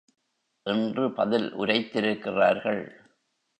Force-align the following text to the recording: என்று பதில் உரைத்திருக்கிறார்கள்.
என்று 0.65 1.13
பதில் 1.13 1.47
உரைத்திருக்கிறார்கள். 1.55 2.81